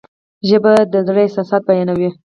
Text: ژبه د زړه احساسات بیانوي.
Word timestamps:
ژبه 0.47 0.73
د 0.93 0.95
زړه 1.07 1.19
احساسات 1.23 1.61
بیانوي. 1.67 2.09